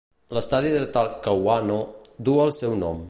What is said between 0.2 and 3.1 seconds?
L'estadi de Talcahuano duu el seu nom.